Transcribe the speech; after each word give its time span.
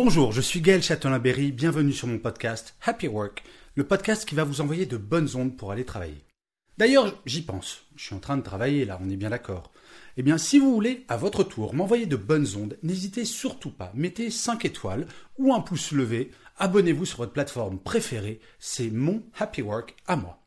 Bonjour, 0.00 0.30
je 0.30 0.40
suis 0.40 0.60
Gaël 0.60 0.80
Châtelain-Berry, 0.80 1.50
bienvenue 1.50 1.92
sur 1.92 2.06
mon 2.06 2.20
podcast 2.20 2.76
Happy 2.86 3.08
Work, 3.08 3.42
le 3.74 3.82
podcast 3.82 4.28
qui 4.28 4.36
va 4.36 4.44
vous 4.44 4.60
envoyer 4.60 4.86
de 4.86 4.96
bonnes 4.96 5.34
ondes 5.34 5.56
pour 5.56 5.72
aller 5.72 5.84
travailler. 5.84 6.24
D'ailleurs, 6.76 7.20
j'y 7.26 7.42
pense, 7.42 7.82
je 7.96 8.04
suis 8.04 8.14
en 8.14 8.20
train 8.20 8.36
de 8.36 8.42
travailler 8.42 8.84
là, 8.84 9.00
on 9.02 9.10
est 9.10 9.16
bien 9.16 9.30
d'accord. 9.30 9.72
Eh 10.16 10.22
bien, 10.22 10.38
si 10.38 10.60
vous 10.60 10.72
voulez, 10.72 11.04
à 11.08 11.16
votre 11.16 11.42
tour, 11.42 11.74
m'envoyer 11.74 12.06
de 12.06 12.14
bonnes 12.14 12.46
ondes, 12.54 12.78
n'hésitez 12.84 13.24
surtout 13.24 13.72
pas, 13.72 13.90
mettez 13.92 14.30
5 14.30 14.64
étoiles 14.66 15.08
ou 15.36 15.52
un 15.52 15.58
pouce 15.58 15.90
levé, 15.90 16.30
abonnez-vous 16.58 17.04
sur 17.04 17.18
votre 17.18 17.32
plateforme 17.32 17.80
préférée, 17.80 18.38
c'est 18.60 18.90
mon 18.90 19.24
Happy 19.36 19.62
Work 19.62 19.96
à 20.06 20.14
moi. 20.14 20.46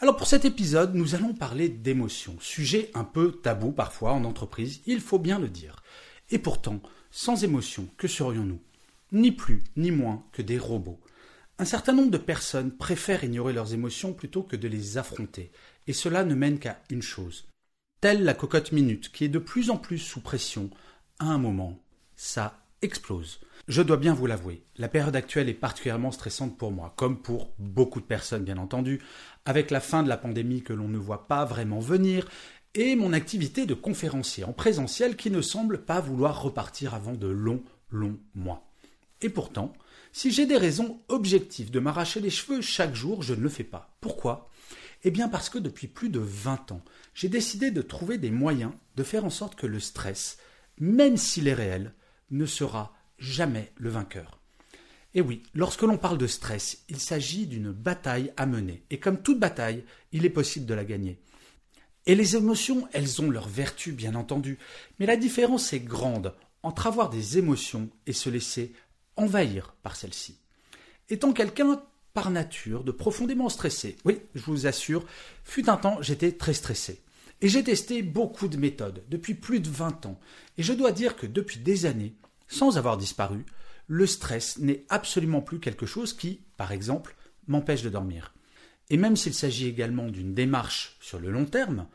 Alors 0.00 0.16
pour 0.16 0.26
cet 0.26 0.44
épisode, 0.44 0.96
nous 0.96 1.14
allons 1.14 1.34
parler 1.34 1.68
d'émotions, 1.68 2.36
sujet 2.40 2.90
un 2.94 3.04
peu 3.04 3.30
tabou 3.30 3.70
parfois 3.70 4.12
en 4.12 4.24
entreprise, 4.24 4.80
il 4.86 5.00
faut 5.00 5.20
bien 5.20 5.38
le 5.38 5.48
dire. 5.48 5.84
Et 6.30 6.40
pourtant, 6.40 6.80
sans 7.12 7.44
émotion, 7.44 7.86
que 7.96 8.08
serions-nous? 8.08 8.58
Ni 9.12 9.30
plus, 9.30 9.62
ni 9.76 9.90
moins 9.90 10.24
que 10.32 10.40
des 10.40 10.58
robots. 10.58 10.98
Un 11.58 11.66
certain 11.66 11.92
nombre 11.92 12.10
de 12.10 12.18
personnes 12.18 12.72
préfèrent 12.72 13.24
ignorer 13.24 13.52
leurs 13.52 13.74
émotions 13.74 14.14
plutôt 14.14 14.42
que 14.42 14.56
de 14.56 14.68
les 14.68 14.96
affronter, 14.96 15.52
et 15.86 15.92
cela 15.92 16.24
ne 16.24 16.34
mène 16.34 16.58
qu'à 16.58 16.80
une 16.88 17.02
chose. 17.02 17.46
Telle 18.00 18.24
la 18.24 18.32
cocotte 18.32 18.72
minute 18.72 19.12
qui 19.12 19.24
est 19.24 19.28
de 19.28 19.38
plus 19.38 19.68
en 19.68 19.76
plus 19.76 19.98
sous 19.98 20.20
pression, 20.20 20.70
à 21.18 21.26
un 21.26 21.36
moment, 21.36 21.78
ça 22.16 22.64
explose. 22.80 23.40
Je 23.68 23.82
dois 23.82 23.98
bien 23.98 24.14
vous 24.14 24.26
l'avouer, 24.26 24.64
la 24.76 24.88
période 24.88 25.14
actuelle 25.14 25.50
est 25.50 25.54
particulièrement 25.54 26.10
stressante 26.10 26.56
pour 26.56 26.72
moi, 26.72 26.94
comme 26.96 27.20
pour 27.20 27.52
beaucoup 27.58 28.00
de 28.00 28.06
personnes 28.06 28.44
bien 28.44 28.56
entendu, 28.56 29.02
avec 29.44 29.70
la 29.70 29.80
fin 29.80 30.02
de 30.02 30.08
la 30.08 30.16
pandémie 30.16 30.62
que 30.62 30.72
l'on 30.72 30.88
ne 30.88 30.98
voit 30.98 31.28
pas 31.28 31.44
vraiment 31.44 31.80
venir, 31.80 32.28
et 32.74 32.96
mon 32.96 33.12
activité 33.12 33.66
de 33.66 33.74
conférencier 33.74 34.44
en 34.44 34.54
présentiel 34.54 35.16
qui 35.16 35.30
ne 35.30 35.42
semble 35.42 35.84
pas 35.84 36.00
vouloir 36.00 36.42
repartir 36.42 36.94
avant 36.94 37.12
de 37.12 37.28
longs, 37.28 37.62
longs 37.90 38.18
mois. 38.34 38.71
Et 39.22 39.28
pourtant, 39.28 39.72
si 40.12 40.30
j'ai 40.30 40.46
des 40.46 40.58
raisons 40.58 41.00
objectives 41.08 41.70
de 41.70 41.80
m'arracher 41.80 42.20
les 42.20 42.30
cheveux 42.30 42.60
chaque 42.60 42.94
jour, 42.94 43.22
je 43.22 43.34
ne 43.34 43.40
le 43.40 43.48
fais 43.48 43.64
pas. 43.64 43.96
Pourquoi? 44.00 44.50
Eh 45.04 45.10
bien 45.10 45.28
parce 45.28 45.48
que 45.48 45.58
depuis 45.58 45.88
plus 45.88 46.10
de 46.10 46.20
20 46.20 46.72
ans, 46.72 46.82
j'ai 47.14 47.28
décidé 47.28 47.70
de 47.70 47.82
trouver 47.82 48.18
des 48.18 48.30
moyens 48.30 48.72
de 48.96 49.02
faire 49.02 49.24
en 49.24 49.30
sorte 49.30 49.54
que 49.54 49.66
le 49.66 49.80
stress, 49.80 50.38
même 50.78 51.16
s'il 51.16 51.48
est 51.48 51.54
réel, 51.54 51.94
ne 52.30 52.46
sera 52.46 52.94
jamais 53.18 53.72
le 53.76 53.90
vainqueur. 53.90 54.38
Et 55.14 55.20
oui, 55.20 55.42
lorsque 55.54 55.82
l'on 55.82 55.98
parle 55.98 56.18
de 56.18 56.26
stress, 56.26 56.84
il 56.88 56.98
s'agit 56.98 57.46
d'une 57.46 57.72
bataille 57.72 58.32
à 58.36 58.46
mener. 58.46 58.84
Et 58.90 58.98
comme 58.98 59.22
toute 59.22 59.38
bataille, 59.38 59.84
il 60.12 60.24
est 60.24 60.30
possible 60.30 60.66
de 60.66 60.74
la 60.74 60.84
gagner. 60.84 61.20
Et 62.06 62.14
les 62.14 62.36
émotions, 62.36 62.88
elles 62.92 63.20
ont 63.20 63.30
leur 63.30 63.48
vertu, 63.48 63.92
bien 63.92 64.14
entendu. 64.14 64.58
Mais 64.98 65.06
la 65.06 65.16
différence 65.16 65.72
est 65.72 65.80
grande 65.80 66.34
entre 66.62 66.86
avoir 66.86 67.10
des 67.10 67.38
émotions 67.38 67.90
et 68.06 68.12
se 68.12 68.30
laisser 68.30 68.72
envahir 69.16 69.74
par 69.82 69.96
celle-ci. 69.96 70.38
Étant 71.08 71.32
quelqu'un 71.32 71.82
par 72.14 72.30
nature 72.30 72.84
de 72.84 72.92
profondément 72.92 73.48
stressé, 73.48 73.96
oui, 74.04 74.20
je 74.34 74.42
vous 74.42 74.66
assure, 74.66 75.04
fut 75.44 75.68
un 75.68 75.76
temps 75.76 76.00
j'étais 76.02 76.32
très 76.32 76.54
stressé. 76.54 77.00
Et 77.40 77.48
j'ai 77.48 77.64
testé 77.64 78.02
beaucoup 78.02 78.48
de 78.48 78.56
méthodes 78.56 79.02
depuis 79.08 79.34
plus 79.34 79.60
de 79.60 79.68
20 79.68 80.06
ans. 80.06 80.20
Et 80.58 80.62
je 80.62 80.72
dois 80.72 80.92
dire 80.92 81.16
que 81.16 81.26
depuis 81.26 81.58
des 81.58 81.86
années, 81.86 82.14
sans 82.46 82.78
avoir 82.78 82.96
disparu, 82.96 83.44
le 83.88 84.06
stress 84.06 84.58
n'est 84.58 84.84
absolument 84.88 85.40
plus 85.40 85.58
quelque 85.58 85.86
chose 85.86 86.12
qui, 86.12 86.40
par 86.56 86.70
exemple, 86.70 87.16
m'empêche 87.48 87.82
de 87.82 87.88
dormir. 87.88 88.32
Et 88.90 88.96
même 88.96 89.16
s'il 89.16 89.34
s'agit 89.34 89.66
également 89.66 90.08
d'une 90.08 90.34
démarche 90.34 90.96
sur 91.00 91.18
le 91.18 91.30
long 91.30 91.46
terme, 91.46 91.86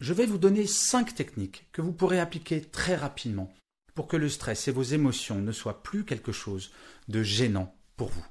je 0.00 0.14
vais 0.14 0.26
vous 0.26 0.38
donner 0.38 0.66
cinq 0.66 1.14
techniques 1.14 1.66
que 1.72 1.82
vous 1.82 1.92
pourrez 1.92 2.20
appliquer 2.20 2.62
très 2.62 2.96
rapidement 2.96 3.52
pour 3.96 4.06
que 4.06 4.16
le 4.16 4.28
stress 4.28 4.68
et 4.68 4.72
vos 4.72 4.82
émotions 4.82 5.40
ne 5.40 5.50
soient 5.50 5.82
plus 5.82 6.04
quelque 6.04 6.30
chose 6.30 6.70
de 7.08 7.24
gênant 7.24 7.74
pour 7.96 8.10
vous. 8.10 8.24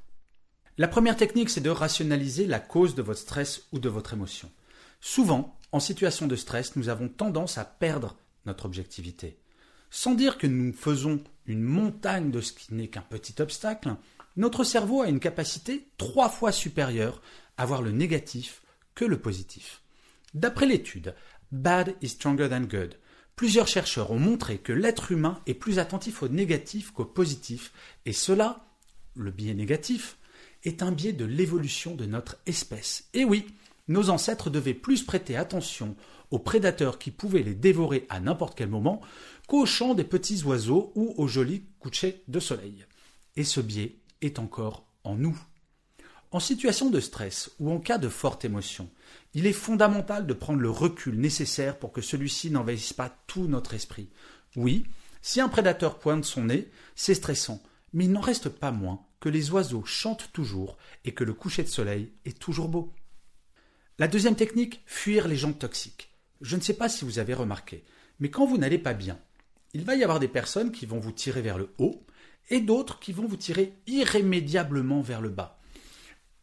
La 0.78 0.88
première 0.88 1.18
technique, 1.18 1.50
c'est 1.50 1.59
de 1.59 1.70
rationaliser 1.70 2.46
la 2.46 2.59
cause 2.59 2.96
de 2.96 3.02
votre 3.02 3.20
stress 3.20 3.64
ou 3.72 3.80
de 3.80 3.90
votre 3.90 4.14
émotion. 4.14 4.52
Souvent, 5.02 5.58
en 5.72 5.80
situation 5.80 6.28
de 6.28 6.36
stress, 6.36 6.75
nous 6.75 6.88
avons 6.88 7.09
tendance 7.09 7.58
à 7.58 7.66
perdre 7.66 8.16
notre 8.46 8.66
objectivité. 8.66 9.40
Sans 9.90 10.14
dire 10.14 10.38
que 10.38 10.48
nous 10.48 10.72
faisons 10.72 11.22
une 11.48 11.64
montagne 11.64 12.30
de 12.30 12.42
ce 12.42 12.54
qui 12.54 12.74
n'est 12.74 12.88
qu'un 12.88 13.02
petit 13.02 13.42
obstacle, 13.42 13.96
notre 14.38 14.64
cerveau 14.64 15.02
a 15.02 15.08
une 15.08 15.20
capacité 15.20 15.88
trois 15.98 16.30
fois 16.30 16.52
supérieure 16.52 17.22
à 17.58 17.66
voir 17.66 17.81
le 17.81 17.92
négatif 17.92 18.62
que 18.94 19.06
le 19.06 19.20
positif. 19.20 19.81
D'après 20.34 20.68
l'étude 20.68 21.16
Bad 21.52 21.96
is 22.02 22.09
stronger 22.09 22.50
than 22.50 22.62
good, 22.62 22.98
Plusieurs 23.35 23.68
chercheurs 23.68 24.12
ont 24.12 24.19
montré 24.19 24.57
que 24.57 24.72
l'être 24.72 25.12
humain 25.12 25.41
est 25.46 25.53
plus 25.53 25.79
attentif 25.79 26.23
au 26.23 26.29
négatif 26.29 26.91
qu'au 26.91 27.03
positif, 27.03 27.73
et 28.06 28.13
cela, 28.13 28.66
le 29.16 29.31
biais 29.31 29.53
négatif, 29.53 30.18
est 30.63 30.81
un 30.81 30.91
biais 30.91 31.13
de 31.13 31.25
l'évolution 31.25 31.95
de 31.95 32.06
notre 32.06 32.38
espèce. 32.45 33.09
Et 33.13 33.25
oui, 33.25 33.45
nos 33.88 34.09
ancêtres 34.09 34.50
devaient 34.50 34.74
plus 34.74 35.03
prêter 35.03 35.35
attention 35.35 35.95
aux 36.31 36.40
prédateurs 36.40 36.97
qui 36.97 37.12
pouvaient 37.12 37.44
les 37.44 37.53
dévorer 37.53 38.06
à 38.09 38.19
n'importe 38.19 38.57
quel 38.57 38.69
moment 38.69 39.01
qu'aux 39.47 39.66
chants 39.66 39.94
des 39.94 40.03
petits 40.03 40.44
oiseaux 40.44 40.91
ou 40.95 41.13
aux 41.18 41.28
jolis 41.28 41.66
couchers 41.79 42.24
de 42.28 42.40
soleil. 42.40 42.85
Et 43.35 43.44
ce 43.44 43.59
biais 43.59 43.97
est 44.22 44.40
encore 44.40 44.85
en 45.03 45.16
nous. 45.16 45.38
En 46.35 46.41
situation 46.41 46.90
de 46.90 47.00
stress 47.00 47.50
ou 47.62 47.72
en 47.72 47.79
cas 47.79 47.97
de 47.97 48.09
forte 48.09 48.44
émotion, 48.44 48.90
il 49.35 49.46
est 49.46 49.53
fondamental 49.53 50.28
de 50.28 50.34
prendre 50.34 50.59
le 50.59 50.69
recul 50.69 51.18
nécessaire 51.18 51.79
pour 51.79 51.94
que 51.94 52.01
celui-ci 52.01 52.51
n'envahisse 52.51 52.91
pas 52.91 53.07
tout 53.25 53.47
notre 53.47 53.73
esprit. 53.73 54.09
Oui, 54.57 54.85
si 55.22 55.40
un 55.40 55.47
prédateur 55.47 55.97
pointe 55.97 56.25
son 56.25 56.44
nez, 56.44 56.69
c'est 56.94 57.13
stressant, 57.13 57.63
mais 57.94 58.03
il 58.03 58.12
n'en 58.12 58.19
reste 58.19 58.50
pas 58.50 58.72
moins 58.72 59.06
que 59.22 59.29
les 59.29 59.51
oiseaux 59.51 59.85
chantent 59.85 60.29
toujours 60.34 60.78
et 61.06 61.13
que 61.13 61.24
le 61.24 61.34
coucher 61.34 61.63
de 61.63 61.69
soleil 61.69 62.12
est 62.25 62.38
toujours 62.38 62.68
beau. 62.68 62.94
La 63.97 64.09
deuxième 64.09 64.35
technique, 64.35 64.84
fuir 64.85 65.29
les 65.29 65.38
gens 65.38 65.53
toxiques. 65.53 66.09
Je 66.41 66.57
ne 66.57 66.62
sais 66.62 66.74
pas 66.74 66.90
si 66.90 67.06
vous 67.06 67.18
avez 67.18 67.34
remarqué, 67.34 67.85
mais 68.19 68.29
quand 68.29 68.45
vous 68.45 68.57
n'allez 68.57 68.78
pas 68.78 68.94
bien, 68.94 69.18
il 69.74 69.85
va 69.85 69.95
y 69.95 70.03
avoir 70.03 70.19
des 70.19 70.28
personnes 70.28 70.74
qui 70.74 70.85
vont 70.85 71.00
vous 71.00 71.13
tirer 71.13 71.41
vers 71.41 71.57
le 71.57 71.69
haut 71.78 72.06
et 72.50 72.59
d'autres 72.59 73.00
qui 73.00 73.13
vont 73.13 73.25
vous 73.25 73.38
tirer 73.38 73.72
irrémédiablement 73.88 75.00
vers 75.00 75.22
le 75.22 75.29
bas. 75.29 75.55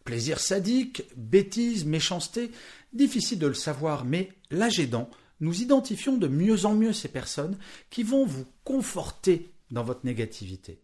Plaisir 0.04 0.40
sadique, 0.40 1.04
bêtise, 1.16 1.84
méchanceté, 1.84 2.50
difficile 2.92 3.38
de 3.38 3.46
le 3.46 3.54
savoir, 3.54 4.04
mais 4.04 4.32
l'âge 4.50 4.80
aidant, 4.80 5.10
nous 5.40 5.62
identifions 5.62 6.16
de 6.16 6.28
mieux 6.28 6.66
en 6.66 6.74
mieux 6.74 6.92
ces 6.92 7.08
personnes 7.08 7.58
qui 7.90 8.02
vont 8.02 8.24
vous 8.24 8.46
conforter 8.64 9.52
dans 9.70 9.84
votre 9.84 10.04
négativité. 10.04 10.80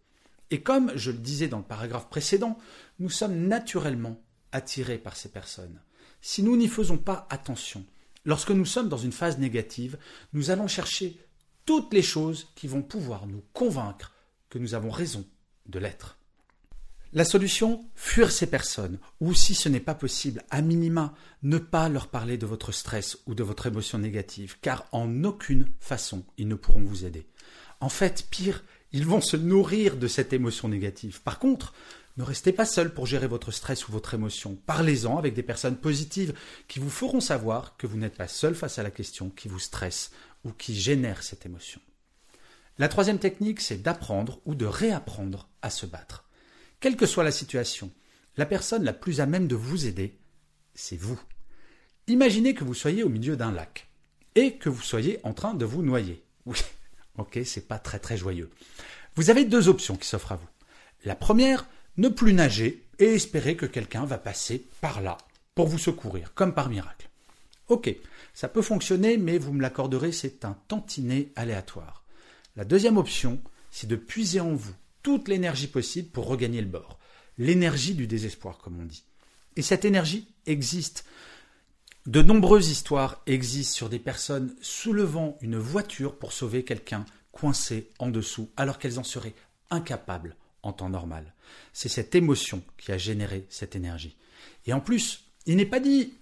Et 0.51 0.61
comme 0.61 0.91
je 0.95 1.11
le 1.11 1.17
disais 1.17 1.47
dans 1.47 1.59
le 1.59 1.63
paragraphe 1.63 2.09
précédent, 2.09 2.57
nous 2.99 3.09
sommes 3.09 3.47
naturellement 3.47 4.21
attirés 4.51 4.97
par 4.97 5.15
ces 5.15 5.29
personnes. 5.29 5.81
Si 6.21 6.43
nous 6.43 6.57
n'y 6.57 6.67
faisons 6.67 6.97
pas 6.97 7.27
attention, 7.29 7.85
lorsque 8.25 8.51
nous 8.51 8.65
sommes 8.65 8.89
dans 8.89 8.97
une 8.97 9.11
phase 9.11 9.37
négative, 9.37 9.97
nous 10.33 10.51
allons 10.51 10.67
chercher 10.67 11.17
toutes 11.65 11.93
les 11.93 12.01
choses 12.01 12.47
qui 12.55 12.67
vont 12.67 12.81
pouvoir 12.81 13.27
nous 13.27 13.43
convaincre 13.53 14.13
que 14.49 14.59
nous 14.59 14.73
avons 14.73 14.89
raison 14.89 15.25
de 15.67 15.79
l'être. 15.79 16.18
La 17.11 17.25
solution, 17.25 17.85
fuir 17.95 18.31
ces 18.31 18.45
personnes, 18.45 18.99
ou 19.19 19.33
si 19.33 19.55
ce 19.55 19.67
n'est 19.67 19.79
pas 19.79 19.95
possible, 19.95 20.43
à 20.51 20.61
minima, 20.61 21.15
ne 21.41 21.57
pas 21.57 21.89
leur 21.89 22.07
parler 22.07 22.37
de 22.37 22.45
votre 22.45 22.71
stress 22.71 23.17
ou 23.25 23.33
de 23.33 23.41
votre 23.41 23.65
émotion 23.65 23.97
négative, 23.97 24.57
car 24.61 24.85
en 24.91 25.23
aucune 25.23 25.65
façon 25.79 26.23
ils 26.37 26.47
ne 26.47 26.53
pourront 26.53 26.83
vous 26.83 27.05
aider. 27.05 27.25
En 27.79 27.89
fait, 27.89 28.27
pire, 28.29 28.63
ils 28.91 29.07
vont 29.07 29.21
se 29.21 29.37
nourrir 29.37 29.97
de 29.97 30.07
cette 30.07 30.33
émotion 30.33 30.67
négative. 30.67 31.21
Par 31.23 31.39
contre, 31.39 31.73
ne 32.17 32.23
restez 32.23 32.51
pas 32.51 32.65
seul 32.65 32.93
pour 32.93 33.07
gérer 33.07 33.27
votre 33.27 33.49
stress 33.49 33.87
ou 33.87 33.91
votre 33.91 34.13
émotion. 34.13 34.55
Parlez-en 34.67 35.17
avec 35.17 35.33
des 35.33 35.41
personnes 35.41 35.77
positives 35.77 36.35
qui 36.67 36.77
vous 36.77 36.91
feront 36.91 37.21
savoir 37.21 37.75
que 37.77 37.87
vous 37.87 37.97
n'êtes 37.97 38.17
pas 38.17 38.27
seul 38.27 38.53
face 38.53 38.77
à 38.77 38.83
la 38.83 38.91
question 38.91 39.31
qui 39.31 39.47
vous 39.47 39.57
stresse 39.57 40.11
ou 40.43 40.51
qui 40.51 40.75
génère 40.75 41.23
cette 41.23 41.47
émotion. 41.47 41.81
La 42.77 42.87
troisième 42.87 43.19
technique, 43.19 43.61
c'est 43.61 43.81
d'apprendre 43.81 44.41
ou 44.45 44.53
de 44.53 44.65
réapprendre 44.65 45.49
à 45.63 45.71
se 45.71 45.87
battre. 45.87 46.28
Quelle 46.79 46.95
que 46.95 47.05
soit 47.05 47.23
la 47.23 47.31
situation, 47.31 47.91
la 48.37 48.45
personne 48.45 48.83
la 48.83 48.93
plus 48.93 49.21
à 49.21 49.25
même 49.25 49.47
de 49.47 49.55
vous 49.55 49.85
aider 49.85 50.19
c'est 50.79 50.97
vous. 50.97 51.19
Imaginez 52.07 52.53
que 52.53 52.63
vous 52.63 52.73
soyez 52.73 53.03
au 53.03 53.09
milieu 53.09 53.35
d'un 53.35 53.51
lac 53.51 53.89
et 54.35 54.53
que 54.53 54.69
vous 54.69 54.81
soyez 54.81 55.19
en 55.23 55.33
train 55.33 55.53
de 55.53 55.65
vous 55.65 55.83
noyer. 55.83 56.23
Oui, 56.45 56.57
ok, 57.17 57.39
c'est 57.43 57.67
pas 57.67 57.79
très 57.79 57.99
très 57.99 58.17
joyeux. 58.17 58.49
Vous 59.15 59.29
avez 59.29 59.43
deux 59.43 59.67
options 59.67 59.97
qui 59.97 60.07
s'offrent 60.07 60.31
à 60.31 60.35
vous. 60.37 60.47
La 61.03 61.15
première, 61.15 61.67
ne 61.97 62.07
plus 62.07 62.33
nager 62.33 62.85
et 62.97 63.13
espérer 63.13 63.57
que 63.57 63.65
quelqu'un 63.65 64.05
va 64.05 64.17
passer 64.17 64.65
par 64.79 65.01
là 65.01 65.17
pour 65.53 65.67
vous 65.67 65.77
secourir, 65.77 66.33
comme 66.33 66.53
par 66.53 66.69
miracle. 66.69 67.09
Ok, 67.67 67.93
ça 68.33 68.47
peut 68.47 68.61
fonctionner, 68.61 69.17
mais 69.17 69.37
vous 69.37 69.51
me 69.51 69.61
l'accorderez, 69.61 70.13
c'est 70.13 70.45
un 70.45 70.57
tantinet 70.69 71.29
aléatoire. 71.35 72.05
La 72.55 72.63
deuxième 72.63 72.97
option, 72.97 73.41
c'est 73.69 73.87
de 73.87 73.95
puiser 73.97 74.39
en 74.39 74.53
vous 74.53 74.73
toute 75.03 75.27
l'énergie 75.27 75.67
possible 75.67 76.09
pour 76.09 76.27
regagner 76.27 76.61
le 76.61 76.67
bord. 76.67 76.99
L'énergie 77.37 77.93
du 77.93 78.07
désespoir, 78.07 78.57
comme 78.57 78.79
on 78.79 78.85
dit. 78.85 79.03
Et 79.55 79.61
cette 79.61 79.85
énergie 79.85 80.27
existe. 80.45 81.05
De 82.05 82.21
nombreuses 82.21 82.69
histoires 82.69 83.21
existent 83.27 83.75
sur 83.75 83.89
des 83.89 83.99
personnes 83.99 84.55
soulevant 84.61 85.37
une 85.41 85.57
voiture 85.57 86.17
pour 86.17 86.33
sauver 86.33 86.63
quelqu'un 86.63 87.05
coincé 87.31 87.89
en 87.99 88.09
dessous 88.09 88.49
alors 88.57 88.79
qu'elles 88.79 88.99
en 88.99 89.03
seraient 89.03 89.35
incapables 89.69 90.35
en 90.63 90.73
temps 90.73 90.89
normal. 90.89 91.33
C'est 91.73 91.89
cette 91.89 92.15
émotion 92.15 92.63
qui 92.77 92.91
a 92.91 92.97
généré 92.97 93.45
cette 93.49 93.75
énergie. 93.75 94.17
Et 94.65 94.73
en 94.73 94.79
plus, 94.79 95.25
il 95.45 95.55
n'est 95.55 95.65
pas 95.65 95.79
dit, 95.79 96.13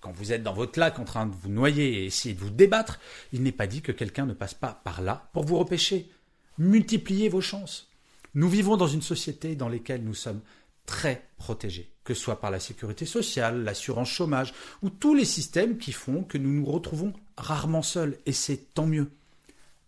quand 0.00 0.12
vous 0.12 0.32
êtes 0.32 0.42
dans 0.42 0.54
votre 0.54 0.78
lac 0.78 0.98
en 0.98 1.04
train 1.04 1.26
de 1.26 1.34
vous 1.34 1.48
noyer 1.48 2.02
et 2.02 2.06
essayer 2.06 2.34
de 2.34 2.40
vous 2.40 2.50
débattre, 2.50 3.00
il 3.32 3.42
n'est 3.42 3.52
pas 3.52 3.66
dit 3.66 3.82
que 3.82 3.92
quelqu'un 3.92 4.26
ne 4.26 4.34
passe 4.34 4.54
pas 4.54 4.80
par 4.84 5.02
là 5.02 5.30
pour 5.32 5.44
vous 5.44 5.58
repêcher. 5.58 6.10
Multipliez 6.58 7.28
vos 7.28 7.40
chances. 7.40 7.91
Nous 8.34 8.48
vivons 8.48 8.76
dans 8.76 8.86
une 8.86 9.02
société 9.02 9.54
dans 9.56 9.68
laquelle 9.68 10.02
nous 10.02 10.14
sommes 10.14 10.40
très 10.86 11.28
protégés, 11.36 11.92
que 12.04 12.14
ce 12.14 12.20
soit 12.20 12.40
par 12.40 12.50
la 12.50 12.60
sécurité 12.60 13.06
sociale, 13.06 13.62
l'assurance 13.62 14.08
chômage 14.08 14.54
ou 14.82 14.90
tous 14.90 15.14
les 15.14 15.24
systèmes 15.24 15.78
qui 15.78 15.92
font 15.92 16.24
que 16.24 16.38
nous 16.38 16.50
nous 16.52 16.64
retrouvons 16.64 17.12
rarement 17.36 17.82
seuls, 17.82 18.18
et 18.26 18.32
c'est 18.32 18.74
tant 18.74 18.86
mieux. 18.86 19.10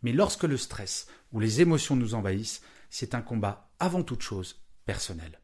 Mais 0.02 0.12
lorsque 0.12 0.44
le 0.44 0.56
stress 0.56 1.06
ou 1.32 1.41
les 1.41 1.61
émotions 1.61 1.96
nous 1.96 2.14
envahissent, 2.14 2.62
c'est 2.91 3.14
un 3.14 3.23
combat 3.23 3.70
avant 3.81 4.02
toute 4.02 4.23
chose 4.23 4.61
personnel. 4.85 5.41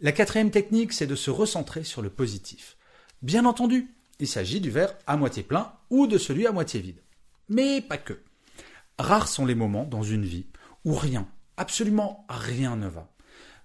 La 0.00 0.12
quatrième 0.12 0.50
technique, 0.50 0.92
c'est 0.92 1.06
de 1.06 1.14
se 1.14 1.30
recentrer 1.30 1.84
sur 1.84 2.02
le 2.02 2.10
positif. 2.10 2.76
Bien 3.22 3.44
entendu, 3.44 3.94
il 4.18 4.26
s'agit 4.26 4.60
du 4.60 4.70
verre 4.70 4.94
à 5.06 5.16
moitié 5.16 5.42
plein 5.42 5.72
ou 5.90 6.06
de 6.06 6.18
celui 6.18 6.46
à 6.46 6.52
moitié 6.52 6.80
vide. 6.80 7.02
Mais 7.48 7.80
pas 7.80 7.98
que. 7.98 8.20
Rares 8.98 9.28
sont 9.28 9.46
les 9.46 9.54
moments 9.54 9.84
dans 9.84 10.02
une 10.02 10.24
vie 10.24 10.46
où 10.84 10.94
rien, 10.94 11.28
absolument 11.56 12.26
rien 12.28 12.76
ne 12.76 12.88
va. 12.88 13.10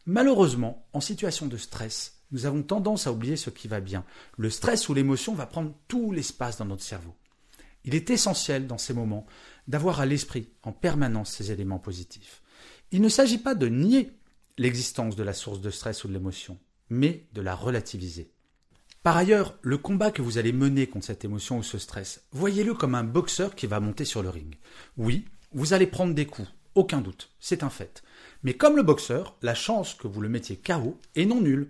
Malheureusement, 0.06 0.88
en 0.94 1.02
situation 1.02 1.48
de 1.48 1.58
stress, 1.58 2.22
nous 2.32 2.46
avons 2.46 2.64
tendance 2.64 3.08
à 3.08 3.12
oublier 3.12 3.36
ce 3.36 3.50
qui 3.50 3.68
va 3.68 3.80
bien. 3.80 4.04
Le 4.38 4.50
stress 4.50 4.90
ou 4.90 4.94
l'émotion 4.94 5.34
va 5.34 5.46
prendre 5.46 5.74
tout 5.88 6.12
l'espace 6.12 6.58
dans 6.58 6.66
notre 6.66 6.84
cerveau. 6.84 7.14
Il 7.84 7.96
est 7.96 8.10
essentiel 8.10 8.68
dans 8.68 8.78
ces 8.78 8.94
moments 8.94 9.26
d'avoir 9.68 10.00
à 10.02 10.06
l'esprit 10.06 10.50
en 10.64 10.72
permanence 10.72 11.32
ces 11.32 11.52
éléments 11.52 11.80
positifs. 11.80 12.42
Il 12.92 13.02
ne 13.02 13.10
s'agit 13.10 13.38
pas 13.38 13.56
de 13.56 13.68
nier 13.68 14.12
l'existence 14.58 15.16
de 15.16 15.24
la 15.24 15.34
source 15.34 15.62
de 15.62 15.70
stress 15.70 16.04
ou 16.04 16.08
de 16.08 16.14
l'émotion, 16.14 16.58
mais 16.90 17.28
de 17.34 17.42
la 17.42 17.56
relativiser. 17.56 18.32
Par 19.04 19.18
ailleurs, 19.18 19.58
le 19.62 19.78
combat 19.78 20.12
que 20.12 20.22
vous 20.22 20.38
allez 20.38 20.54
mener 20.54 20.88
contre 20.88 21.08
cette 21.08 21.26
émotion 21.26 21.58
ou 21.58 21.64
ce 21.64 21.80
stress, 21.80 22.24
voyez-le 22.32 22.76
comme 22.76 22.94
un 22.94 23.04
boxeur 23.04 23.56
qui 23.56 23.66
va 23.66 23.80
monter 23.80 24.06
sur 24.06 24.22
le 24.22 24.30
ring. 24.30 24.56
Oui, 24.98 25.26
vous 25.54 25.74
allez 25.74 25.88
prendre 25.88 26.14
des 26.14 26.28
coups, 26.28 26.48
aucun 26.76 27.02
doute, 27.02 27.30
c'est 27.40 27.64
un 27.64 27.70
fait. 27.70 28.04
Mais 28.44 28.54
comme 28.54 28.76
le 28.76 28.84
boxeur, 28.84 29.36
la 29.42 29.56
chance 29.56 29.94
que 29.94 30.08
vous 30.08 30.22
le 30.22 30.30
mettiez 30.30 30.56
KO 30.56 30.98
est 31.16 31.26
non 31.26 31.42
nulle. 31.42 31.70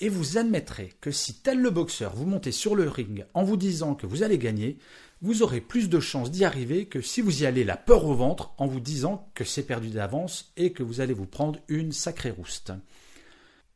Et 0.00 0.08
vous 0.08 0.38
admettrez 0.38 0.92
que 1.00 1.10
si 1.10 1.34
tel 1.34 1.60
le 1.60 1.70
boxeur 1.70 2.14
vous 2.14 2.26
montez 2.26 2.52
sur 2.52 2.76
le 2.76 2.88
ring 2.88 3.26
en 3.34 3.42
vous 3.42 3.56
disant 3.56 3.94
que 3.94 4.06
vous 4.06 4.22
allez 4.22 4.38
gagner, 4.38 4.78
vous 5.22 5.42
aurez 5.42 5.60
plus 5.60 5.88
de 5.88 5.98
chances 5.98 6.30
d'y 6.30 6.44
arriver 6.44 6.86
que 6.86 7.00
si 7.00 7.20
vous 7.20 7.42
y 7.42 7.46
allez 7.46 7.64
la 7.64 7.76
peur 7.76 8.04
au 8.04 8.14
ventre 8.14 8.52
en 8.58 8.68
vous 8.68 8.78
disant 8.78 9.28
que 9.34 9.42
c'est 9.42 9.64
perdu 9.64 9.88
d'avance 9.88 10.52
et 10.56 10.72
que 10.72 10.84
vous 10.84 11.00
allez 11.00 11.14
vous 11.14 11.26
prendre 11.26 11.58
une 11.66 11.90
sacrée 11.90 12.30
rouste. 12.30 12.72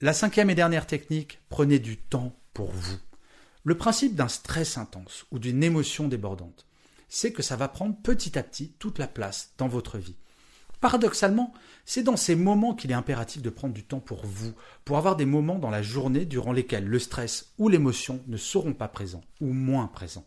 La 0.01 0.13
cinquième 0.13 0.51
et 0.51 0.55
dernière 0.55 0.87
technique, 0.87 1.41
prenez 1.49 1.81
du 1.81 1.97
temps 1.97 2.37
pour 2.55 2.71
vous. 2.71 2.99
Le 3.65 3.77
principe 3.77 4.15
d'un 4.15 4.29
stress 4.29 4.79
intense 4.79 5.27
ou 5.31 5.39
d'une 5.39 5.63
émotion 5.63 6.07
débordante, 6.09 6.67
c'est 7.09 7.33
que 7.33 7.43
ça 7.43 7.57
va 7.57 7.69
prendre 7.69 7.97
petit 8.03 8.39
à 8.39 8.43
petit 8.43 8.73
toute 8.79 8.99
la 8.99 9.07
place 9.07 9.53
dans 9.59 9.69
votre 9.69 9.99
vie. 9.99 10.17
Paradoxalement, 10.83 11.55
c'est 11.85 12.03
dans 12.03 12.17
ces 12.17 12.35
moments 12.35 12.75
qu'il 12.75 12.91
est 12.91 12.95
impératif 12.95 13.41
de 13.41 13.51
prendre 13.51 13.73
du 13.73 13.85
temps 13.85 14.01
pour 14.01 14.27
vous, 14.27 14.53
pour 14.85 14.99
avoir 14.99 15.15
des 15.15 15.25
moments 15.25 15.61
dans 15.61 15.71
la 15.71 15.81
journée 15.81 16.25
durant 16.25 16.51
lesquels 16.51 16.89
le 16.89 16.99
stress 16.99 17.53
ou 17.57 17.69
l'émotion 17.69 18.21
ne 18.27 18.37
seront 18.37 18.75
pas 18.75 18.89
présents 18.89 19.23
ou 19.41 19.53
moins 19.53 19.87
présents. 19.87 20.27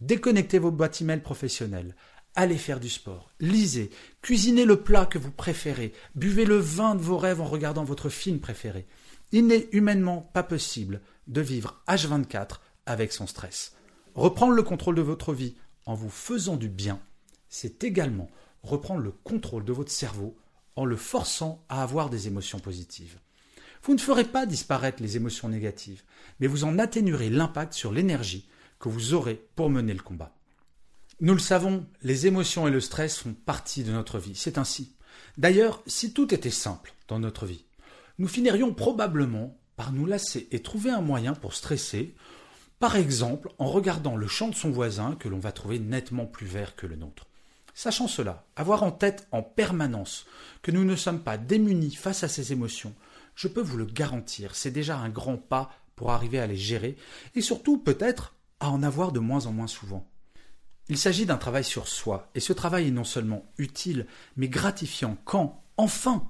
Déconnectez 0.00 0.58
vos 0.58 0.72
boîtes 0.72 1.00
email 1.00 1.20
professionnelles. 1.20 1.94
Allez 2.34 2.58
faire 2.58 2.80
du 2.80 2.88
sport, 2.88 3.30
lisez, 3.38 3.90
cuisinez 4.20 4.64
le 4.64 4.82
plat 4.82 5.06
que 5.06 5.18
vous 5.18 5.30
préférez, 5.30 5.92
buvez 6.16 6.44
le 6.44 6.56
vin 6.56 6.96
de 6.96 7.00
vos 7.00 7.16
rêves 7.16 7.40
en 7.40 7.46
regardant 7.46 7.84
votre 7.84 8.08
film 8.08 8.40
préféré. 8.40 8.88
Il 9.30 9.46
n'est 9.46 9.68
humainement 9.70 10.28
pas 10.34 10.42
possible 10.42 11.02
de 11.28 11.40
vivre 11.40 11.80
H24 11.86 12.58
avec 12.84 13.12
son 13.12 13.28
stress. 13.28 13.76
Reprendre 14.16 14.54
le 14.54 14.62
contrôle 14.64 14.96
de 14.96 15.02
votre 15.02 15.32
vie 15.32 15.54
en 15.86 15.94
vous 15.94 16.10
faisant 16.10 16.56
du 16.56 16.68
bien, 16.68 16.98
c'est 17.48 17.84
également 17.84 18.28
reprendre 18.68 19.02
le 19.02 19.12
contrôle 19.12 19.64
de 19.64 19.72
votre 19.72 19.90
cerveau 19.90 20.36
en 20.76 20.84
le 20.84 20.96
forçant 20.96 21.64
à 21.68 21.82
avoir 21.82 22.10
des 22.10 22.28
émotions 22.28 22.60
positives. 22.60 23.18
Vous 23.82 23.94
ne 23.94 24.00
ferez 24.00 24.24
pas 24.24 24.46
disparaître 24.46 25.02
les 25.02 25.16
émotions 25.16 25.48
négatives, 25.48 26.02
mais 26.40 26.46
vous 26.46 26.64
en 26.64 26.78
atténuerez 26.78 27.30
l'impact 27.30 27.72
sur 27.72 27.92
l'énergie 27.92 28.48
que 28.78 28.88
vous 28.88 29.14
aurez 29.14 29.42
pour 29.56 29.70
mener 29.70 29.94
le 29.94 30.02
combat. 30.02 30.34
Nous 31.20 31.32
le 31.32 31.40
savons, 31.40 31.86
les 32.02 32.26
émotions 32.26 32.68
et 32.68 32.70
le 32.70 32.80
stress 32.80 33.18
font 33.18 33.34
partie 33.34 33.82
de 33.82 33.90
notre 33.90 34.18
vie, 34.18 34.36
c'est 34.36 34.58
ainsi. 34.58 34.94
D'ailleurs, 35.36 35.82
si 35.86 36.12
tout 36.12 36.32
était 36.32 36.50
simple 36.50 36.94
dans 37.08 37.18
notre 37.18 37.46
vie, 37.46 37.64
nous 38.18 38.28
finirions 38.28 38.72
probablement 38.72 39.58
par 39.76 39.92
nous 39.92 40.06
lasser 40.06 40.48
et 40.50 40.62
trouver 40.62 40.90
un 40.90 41.00
moyen 41.00 41.34
pour 41.34 41.54
stresser, 41.54 42.14
par 42.78 42.96
exemple 42.96 43.50
en 43.58 43.66
regardant 43.66 44.16
le 44.16 44.28
champ 44.28 44.48
de 44.48 44.54
son 44.54 44.70
voisin 44.70 45.16
que 45.16 45.28
l'on 45.28 45.38
va 45.38 45.52
trouver 45.52 45.78
nettement 45.78 46.26
plus 46.26 46.46
vert 46.46 46.76
que 46.76 46.86
le 46.86 46.96
nôtre. 46.96 47.27
Sachant 47.78 48.08
cela, 48.08 48.44
avoir 48.56 48.82
en 48.82 48.90
tête 48.90 49.28
en 49.30 49.40
permanence 49.40 50.26
que 50.62 50.72
nous 50.72 50.82
ne 50.82 50.96
sommes 50.96 51.22
pas 51.22 51.38
démunis 51.38 51.94
face 51.94 52.24
à 52.24 52.28
ces 52.28 52.50
émotions, 52.50 52.92
je 53.36 53.46
peux 53.46 53.60
vous 53.60 53.76
le 53.76 53.84
garantir, 53.84 54.56
c'est 54.56 54.72
déjà 54.72 54.98
un 54.98 55.08
grand 55.08 55.36
pas 55.36 55.70
pour 55.94 56.10
arriver 56.10 56.40
à 56.40 56.48
les 56.48 56.56
gérer 56.56 56.96
et 57.36 57.40
surtout 57.40 57.78
peut-être 57.78 58.34
à 58.58 58.70
en 58.70 58.82
avoir 58.82 59.12
de 59.12 59.20
moins 59.20 59.46
en 59.46 59.52
moins 59.52 59.68
souvent. 59.68 60.10
Il 60.88 60.98
s'agit 60.98 61.24
d'un 61.24 61.36
travail 61.36 61.62
sur 61.62 61.86
soi, 61.86 62.32
et 62.34 62.40
ce 62.40 62.52
travail 62.52 62.88
est 62.88 62.90
non 62.90 63.04
seulement 63.04 63.44
utile, 63.58 64.08
mais 64.34 64.48
gratifiant 64.48 65.16
quand, 65.24 65.62
enfin, 65.76 66.26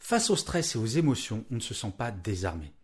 face 0.00 0.30
au 0.30 0.36
stress 0.36 0.74
et 0.74 0.78
aux 0.78 0.86
émotions, 0.86 1.44
on 1.52 1.54
ne 1.54 1.60
se 1.60 1.74
sent 1.74 1.92
pas 1.96 2.10
désarmé. 2.10 2.74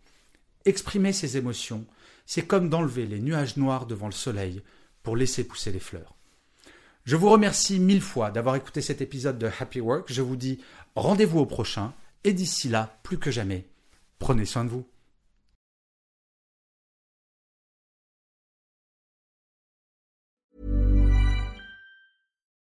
Exprimer 0.65 1.13
ses 1.13 1.37
émotions, 1.37 1.87
c'est 2.27 2.49
comme 2.49 2.69
d'enlever 2.69 3.07
les 3.07 3.21
nuages 3.21 3.57
noirs 3.57 3.87
devant 3.87 4.07
le 4.07 4.13
soleil 4.13 4.61
pour 5.05 5.17
laisser 5.17 5.45
pousser 5.45 5.71
les 5.71 5.79
fleurs. 5.79 6.17
Je 7.05 7.15
vous 7.15 7.31
remercie 7.31 7.79
mille 7.79 8.01
fois 8.01 8.33
d'avoir 8.33 8.57
écouté 8.57 8.81
cet 8.81 9.03
épisode 9.03 9.39
de 9.39 9.51
Happy 9.61 9.81
Work. 9.81 10.13
Je 10.13 10.23
vous 10.23 10.37
dis 10.37 10.59
rendez-vous 10.97 11.39
au 11.39 11.47
prochain 11.47 11.93
et 12.25 12.33
d'ici 12.33 12.69
là, 12.69 12.99
plus 13.03 13.19
que 13.19 13.31
jamais, 13.31 13.67
prenez 14.19 14.47
soin 14.47 14.65
de 14.65 14.71
vous. 14.71 14.87